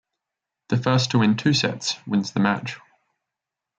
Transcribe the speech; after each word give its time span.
The 0.69 0.77
first 0.77 1.11
to 1.11 1.19
win 1.19 1.37
two 1.37 1.53
sets 1.53 1.95
wins 2.07 2.31
the 2.31 2.39
match. 2.39 2.75